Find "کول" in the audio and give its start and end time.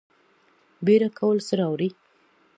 1.17-1.37